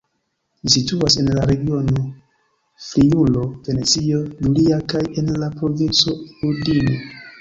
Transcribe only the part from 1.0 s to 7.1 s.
en la regiono Friulo-Venecio Julia kaj en la provinco Udine.